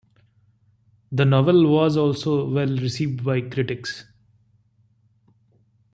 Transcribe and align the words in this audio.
The 1.11 1.25
novel 1.25 1.69
was 1.69 1.95
also 1.95 2.49
well 2.49 2.75
received 2.77 3.23
by 3.23 3.41
critics. 3.41 4.05